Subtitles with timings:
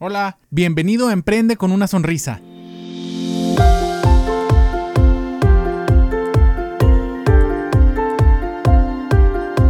[0.00, 2.40] Hola, bienvenido a Emprende con una sonrisa.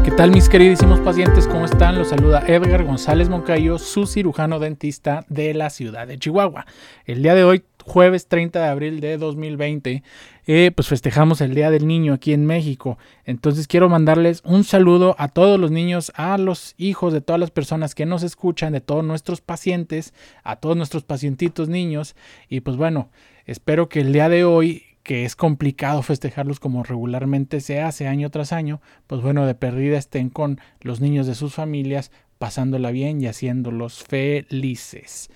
[0.04, 1.48] ¿Qué tal mis queridísimos pacientes?
[1.48, 1.96] ¿Cómo están?
[1.96, 6.66] Los saluda Edgar González Moncayo, su cirujano dentista de la ciudad de Chihuahua.
[7.06, 10.02] El día de hoy, jueves 30 de abril de 2020,
[10.46, 12.98] eh, pues festejamos el Día del Niño aquí en México.
[13.24, 17.50] Entonces quiero mandarles un saludo a todos los niños, a los hijos de todas las
[17.50, 20.14] personas que nos escuchan, de todos nuestros pacientes,
[20.44, 22.14] a todos nuestros pacientitos niños.
[22.48, 23.10] Y pues bueno,
[23.46, 28.30] espero que el día de hoy que es complicado festejarlos como regularmente se hace año
[28.30, 33.22] tras año, pues bueno, de perdida estén con los niños de sus familias, pasándola bien
[33.22, 35.30] y haciéndolos felices.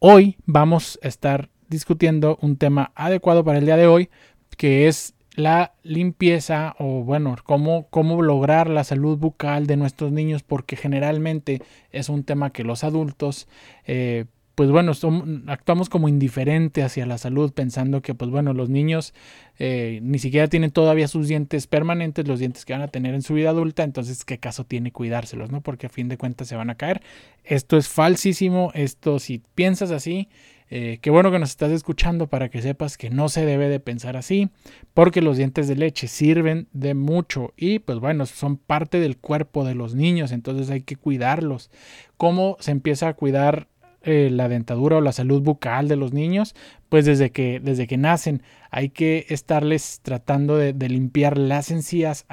[0.00, 4.08] Hoy vamos a estar discutiendo un tema adecuado para el día de hoy,
[4.56, 10.42] que es la limpieza o bueno, cómo, cómo lograr la salud bucal de nuestros niños,
[10.42, 13.46] porque generalmente es un tema que los adultos
[13.86, 14.24] eh,
[14.56, 14.92] pues bueno,
[15.48, 19.12] actuamos como indiferente hacia la salud, pensando que, pues bueno, los niños
[19.58, 23.20] eh, ni siquiera tienen todavía sus dientes permanentes, los dientes que van a tener en
[23.20, 25.60] su vida adulta, entonces, ¿qué caso tiene cuidárselos, no?
[25.60, 27.02] Porque a fin de cuentas se van a caer.
[27.44, 30.30] Esto es falsísimo, esto si piensas así,
[30.68, 33.80] eh, qué bueno que nos estás escuchando para que sepas que no se debe de
[33.80, 34.50] pensar así,
[34.94, 39.64] porque los dientes de leche sirven de mucho y pues bueno, son parte del cuerpo
[39.64, 41.70] de los niños, entonces hay que cuidarlos.
[42.16, 43.68] ¿Cómo se empieza a cuidar
[44.08, 46.54] eh, la dentadura o la salud bucal de los niños,
[46.88, 48.40] pues desde que, desde que nacen
[48.70, 52.24] hay que estarles tratando de, limpiar las encías,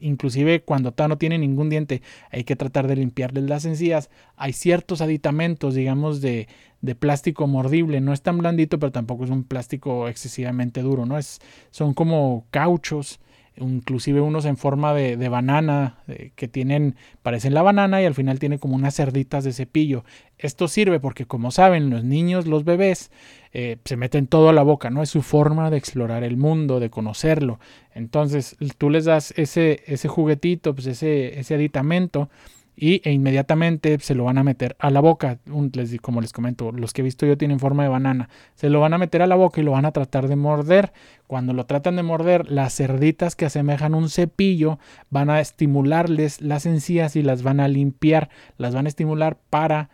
[0.00, 4.10] inclusive cuando todavía no tienen ningún diente, hay que tratar de limpiarles las encías.
[4.36, 6.48] Hay ciertos aditamentos, digamos, de,
[6.82, 11.16] de plástico mordible, no es tan blandito, pero tampoco es un plástico excesivamente duro, ¿no?
[11.16, 13.20] Es, son como cauchos
[13.58, 15.98] inclusive unos en forma de, banana
[16.34, 20.04] que tienen, parecen la banana y al final tiene como unas cerditas de cepillo.
[20.38, 23.10] Esto sirve porque como saben los niños, los bebés,
[23.52, 25.02] eh, se meten todo a la boca, ¿no?
[25.02, 27.58] Es su forma de explorar el mundo, de conocerlo.
[27.94, 32.28] Entonces tú les das ese, ese juguetito, pues ese, ese aditamento
[32.76, 35.38] y, e inmediatamente se lo van a meter a la boca.
[35.72, 38.28] les, como les comento, los que he visto yo tienen forma de banana.
[38.54, 40.92] Se lo van a meter a la boca y lo van a tratar de morder.
[41.26, 44.78] Cuando lo tratan de morder, las cerditas que asemejan un cepillo
[45.08, 48.28] van a estimularles las encías y las van a limpiar.
[48.58, 49.88] Las van a estimular para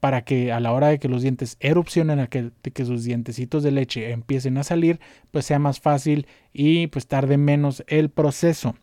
[0.00, 3.04] para que a la hora de que los dientes erupcionen, a que, de que sus
[3.04, 4.98] dientecitos de leche empiecen a salir,
[5.30, 8.74] pues sea más fácil y pues tarde menos el proceso.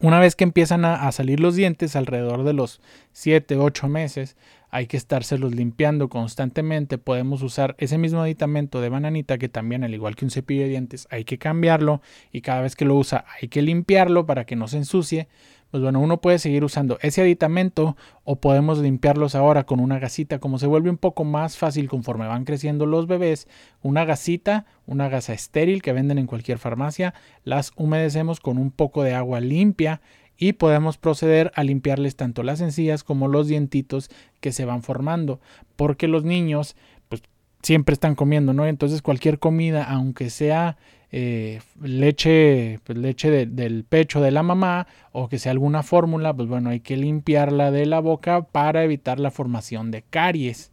[0.00, 2.80] Una vez que empiezan a, salir los dientes, alrededor de los
[3.12, 4.36] 7, 8 meses,
[4.70, 6.98] hay que estárselos limpiando constantemente.
[6.98, 10.68] Podemos usar ese mismo aditamento de bananita que también, al igual que un cepillo de
[10.68, 12.00] dientes, hay que cambiarlo.
[12.32, 15.28] Y cada vez que lo usa hay que limpiarlo para que no se ensucie.
[15.70, 20.40] Pues bueno, uno puede seguir usando ese aditamento o podemos limpiarlos ahora con una gasita,
[20.40, 23.46] como se vuelve un poco más fácil conforme van creciendo los bebés,
[23.80, 27.14] una gasita, una gasa estéril que venden en cualquier farmacia,
[27.44, 30.00] las humedecemos con un poco de agua limpia
[30.40, 35.38] y podemos proceder a limpiarles tanto las encías como los dientitos que se van formando,
[35.76, 36.76] porque los niños
[37.10, 37.22] pues
[37.62, 38.66] siempre están comiendo, ¿no?
[38.66, 40.78] Entonces cualquier comida, aunque sea
[41.12, 46.48] eh, leche, pues leche del pecho de la mamá o que sea alguna fórmula, pues
[46.48, 50.72] bueno, hay que limpiarla de la boca para evitar la formación de caries.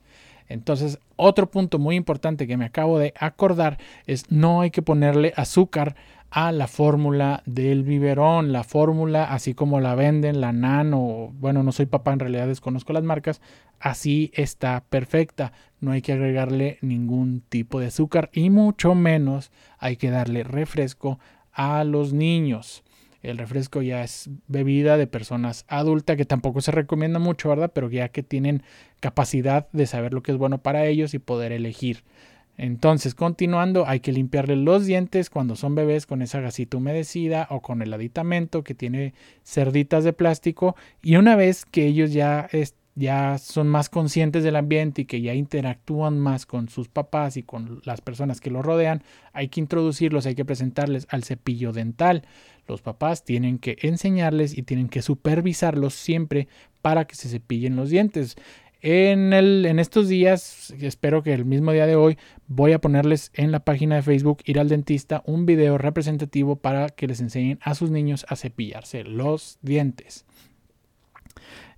[0.50, 5.34] Entonces, otro punto muy importante que me acabo de acordar es no hay que ponerle
[5.35, 5.96] azúcar
[6.30, 11.72] a la fórmula del biberón, la fórmula así como la venden, la nano, bueno, no
[11.72, 13.41] soy papá, en realidad desconozco las marcas,
[13.80, 19.96] así está perfecta, no hay que agregarle ningún tipo de azúcar y mucho menos hay
[19.96, 21.19] que darle refresco
[21.53, 22.84] a los niños.
[23.28, 27.72] El refresco ya es bebida de personas adultas que tampoco se recomienda mucho, ¿verdad?
[27.74, 28.64] Pero ya que tienen
[29.02, 32.04] capacidad de saber lo que es bueno para ellos y poder elegir.
[32.58, 37.62] Entonces, continuando, hay que limpiarle los dientes cuando son bebés con esa gasita humedecida o
[37.62, 40.76] con el aditamento que tiene cerditas de plástico.
[41.04, 42.48] Y una vez que ellos ya,
[42.97, 47.44] ya son más conscientes del ambiente y que ya interactúan más con sus papás y
[47.44, 52.24] con las personas que los rodean, hay que introducirlos, hay que presentarles al cepillo dental.
[52.68, 56.48] Los papás tienen que enseñarles y tienen que supervisarlos siempre
[56.81, 58.36] para que se cepillen los dientes.
[58.81, 62.18] En, el, en estos días, espero que el mismo día de hoy,
[62.48, 66.89] voy a ponerles en la página de Facebook Ir al Dentista un video representativo para
[66.89, 70.25] que les enseñen a sus niños a cepillarse los dientes.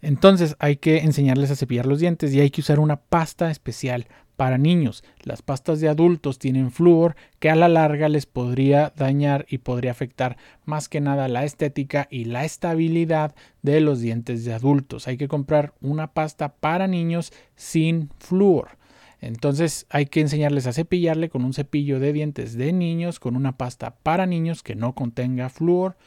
[0.01, 4.07] Entonces hay que enseñarles a cepillar los dientes y hay que usar una pasta especial
[4.39, 5.03] para niños.
[5.23, 9.91] Las pastas de adultos tienen flúor que a la larga les podría dañar y podría
[9.91, 15.09] afectar más que nada la estética y la estabilidad de los dientes de adultos.
[15.09, 18.77] Hay que comprar una pasta para niños sin flúor.
[19.19, 23.57] Entonces hay que enseñarles a cepillarle con un cepillo de dientes de niños, con una
[23.57, 25.97] pasta para niños que no contenga flúor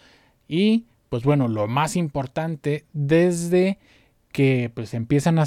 [0.48, 3.78] y pues bueno, lo más importante desde
[4.32, 5.44] que pues empiezan a,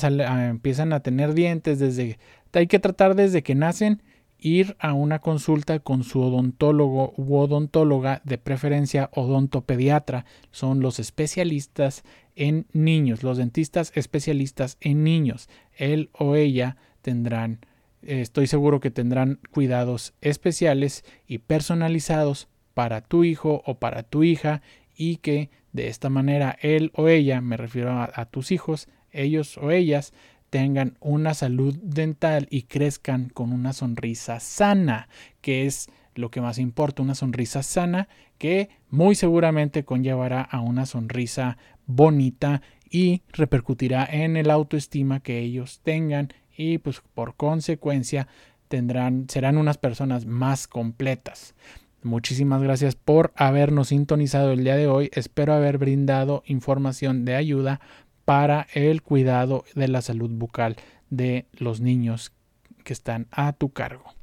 [0.48, 2.20] empiezan a tener dientes, desde
[2.54, 4.04] hay que tratar desde que nacen
[4.38, 12.04] ir a una consulta con su odontólogo u odontóloga, de preferencia odontopediatra, son los especialistas
[12.36, 15.50] en niños, los dentistas especialistas en niños.
[15.76, 17.66] Él o ella tendrán,
[18.04, 24.62] estoy seguro que tendrán cuidados especiales y personalizados para tu hijo o para tu hija
[24.95, 29.71] y que de esta manera él o ella, me refiero a, tus hijos, ellos o
[29.71, 30.13] ellas,
[30.50, 35.09] tengan una salud dental y crezcan con una sonrisa sana,
[35.42, 38.07] que es lo que más importa, una sonrisa sana
[38.38, 45.81] que muy seguramente conllevará a una sonrisa bonita y repercutirá en el autoestima que ellos
[45.83, 48.27] tengan y pues por consecuencia
[48.69, 51.53] tendrán serán unas personas más completas.
[52.06, 55.10] Muchísimas gracias por habernos sintonizado el día de hoy.
[55.16, 57.81] Espero haber brindado información de ayuda
[58.25, 60.75] para el cuidado de la salud bucal
[61.10, 62.31] de los niños
[62.84, 64.13] que están a tu cargo.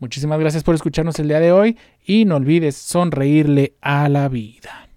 [0.00, 4.87] Muchísimas gracias por escucharnos el día de hoy y no olvides sonreírle a la vida.